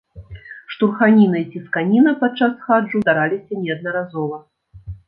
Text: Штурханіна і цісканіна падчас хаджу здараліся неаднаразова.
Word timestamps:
Штурханіна 0.75 1.43
і 1.43 1.45
цісканіна 1.57 2.15
падчас 2.25 2.59
хаджу 2.65 2.95
здараліся 3.07 3.53
неаднаразова. 3.63 4.47